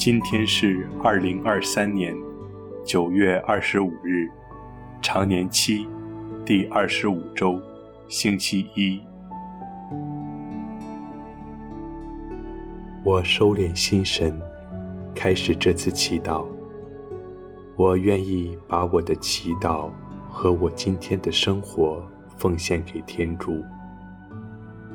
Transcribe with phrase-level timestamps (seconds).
[0.00, 2.16] 今天是二零二三年
[2.86, 4.30] 九月二十五日，
[5.02, 5.86] 常年期
[6.42, 7.60] 第二十五周，
[8.08, 8.98] 星期一。
[13.04, 14.40] 我收敛心神，
[15.14, 16.46] 开始这次祈祷。
[17.76, 19.90] 我愿意把我的祈祷
[20.30, 22.02] 和我今天的生活
[22.38, 23.62] 奉献给天主，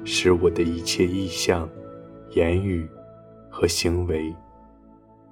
[0.03, 1.69] 使我的一切意向、
[2.31, 2.89] 言语
[3.51, 4.33] 和行为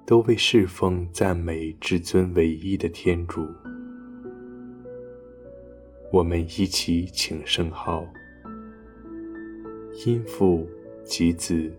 [0.06, 3.48] 都为侍奉、赞美至尊唯一的天主。
[6.12, 8.06] 我们一起请圣号：
[10.04, 10.68] 因父
[11.04, 11.72] 及子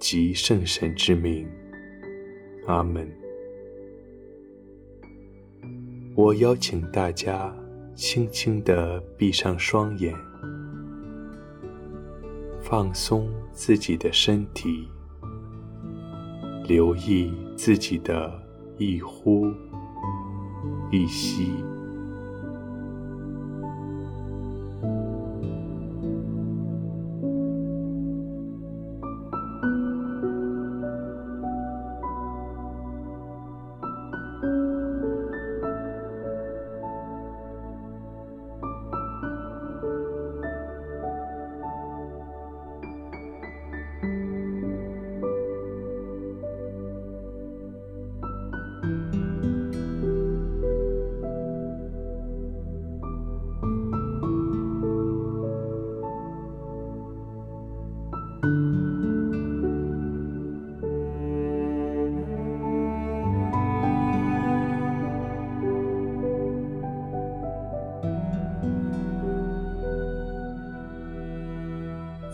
[0.00, 1.48] 及圣神之名，
[2.66, 3.08] 阿门。
[6.16, 7.54] 我邀请大家
[7.94, 10.12] 轻轻地闭上双眼，
[12.60, 14.88] 放松自己的身体，
[16.64, 18.32] 留意自己的
[18.78, 19.46] 一呼
[20.90, 21.71] 一吸。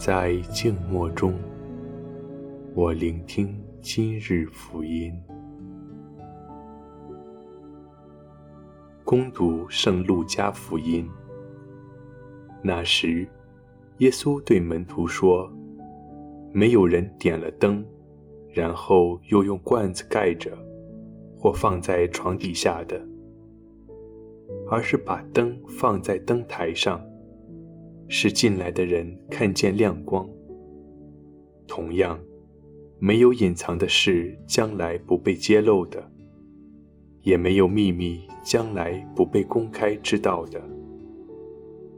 [0.08, 1.34] 在静默中，
[2.74, 5.12] 我聆听今日福音。
[9.04, 11.06] 恭读圣路加福音。
[12.62, 13.28] 那时，
[13.98, 15.46] 耶稣对门徒说
[16.54, 17.84] ：“没有人点了灯，
[18.54, 20.56] 然后又用罐子盖着，
[21.36, 22.98] 或放在床底下的，
[24.70, 26.98] 而是把灯放在灯台上。”
[28.08, 30.28] 是进来的人看见亮光。
[31.66, 32.18] 同样，
[32.98, 36.10] 没有隐藏的事将来不被揭露的，
[37.22, 40.60] 也没有秘密将来不被公开知道的。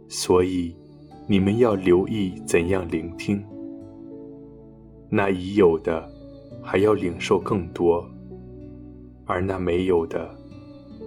[0.09, 0.75] 所以，
[1.29, 3.41] 你们要留意怎样聆听。
[5.09, 6.09] 那已有的，
[6.61, 8.05] 还要领受更多；
[9.25, 10.29] 而那没有的，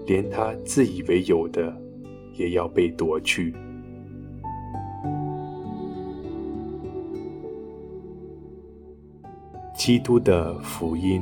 [0.08, 1.78] 连他自以为有的，
[2.34, 3.53] 也要被夺去。
[9.86, 11.22] 基督的福音。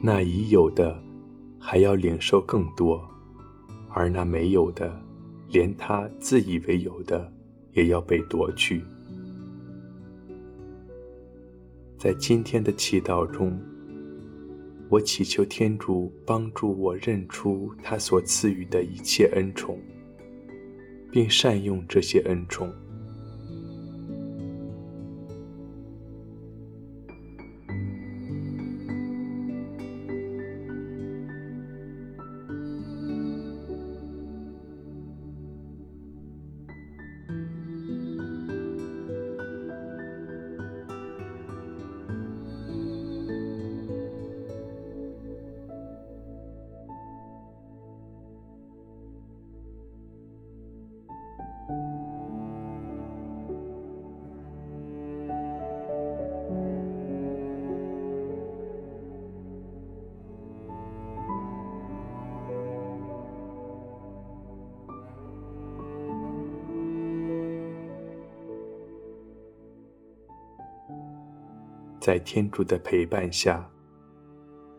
[0.00, 0.98] 那已有的，
[1.58, 2.98] 还要领受更多；
[3.90, 4.98] 而那没有的，
[5.50, 7.30] 连他自以为有的，
[7.74, 8.82] 也要被夺去。
[11.98, 13.60] 在今天的祈祷中，
[14.88, 19.78] 我祈求天主帮助我认出他所赐予的一切恩宠，
[21.12, 22.72] 并善用这些恩宠。
[72.00, 73.68] 在天主的陪伴下，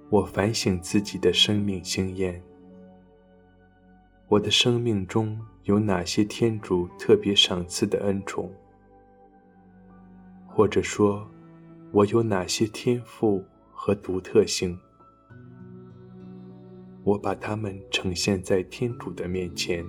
[0.10, 2.42] 我反省自己的生命经验。
[4.28, 8.52] 我的生命中有哪些天主特别赏赐的恩宠？
[10.48, 11.28] 或者说，
[11.92, 13.44] 我有哪些天赋
[13.74, 14.78] 和独特性？
[17.04, 19.86] 我把它们呈现在天主的面前。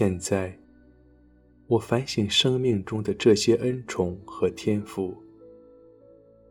[0.00, 0.58] 现在，
[1.66, 5.14] 我反省生命中的这些恩宠和天赋，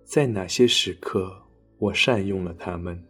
[0.04, 1.36] 在哪些时刻
[1.80, 3.04] 我善用了他们？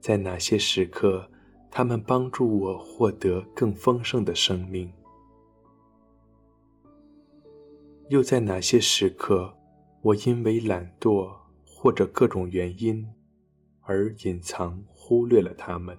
[0.00, 1.26] 在哪些时刻，
[1.70, 4.92] 他们帮助我获得更丰盛的生命？
[8.10, 9.56] 又在哪些时刻，
[10.02, 13.02] 我因为懒惰或者各种原因
[13.80, 15.96] 而隐藏、忽略了他们？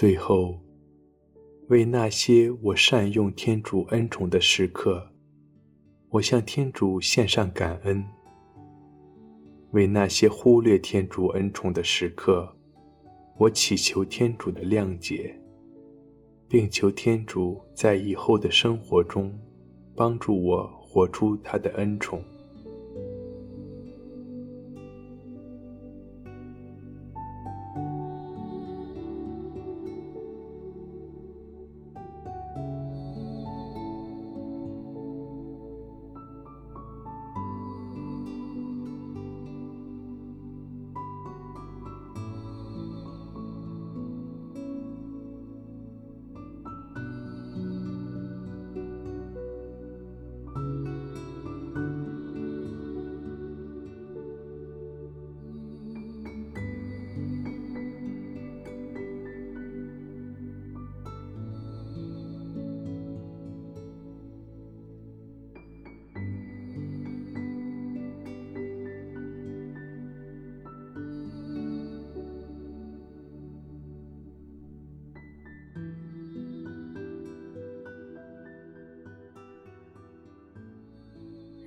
[0.00, 0.56] 最后，
[1.70, 5.10] 为那些我善用天主恩宠的时刻，
[6.08, 8.00] 我向天主献上感恩；
[9.72, 12.56] 为那些忽略天主恩宠的时刻，
[13.38, 15.36] 我祈求天主的谅解，
[16.48, 19.36] 并求天主在以后的生活中
[19.96, 22.22] 帮助我活出他的恩宠。